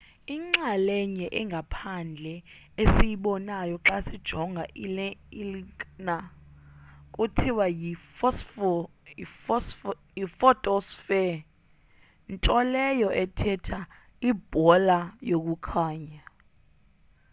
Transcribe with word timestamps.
inxalenye 0.35 1.27
engaphandle 1.39 2.33
esiyibonayo 2.81 3.77
xa 3.85 3.97
sijonga 4.07 4.63
ilnaga 5.41 6.17
kuthiwa 7.13 7.65
yi-photosphere 10.17 11.37
nto 12.33 12.57
leyo 12.73 13.09
ethetha 13.23 13.79
ibhola 14.29 14.99
yokukhanya 15.29 16.21